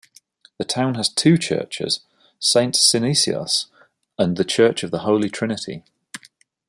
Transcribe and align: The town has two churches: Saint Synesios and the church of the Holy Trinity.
The 0.57 0.65
town 0.65 0.95
has 0.95 1.09
two 1.09 1.37
churches: 1.37 1.99
Saint 2.39 2.73
Synesios 2.73 3.67
and 4.17 4.35
the 4.35 4.43
church 4.43 4.81
of 4.81 4.89
the 4.89 5.01
Holy 5.05 5.29
Trinity. 5.29 5.83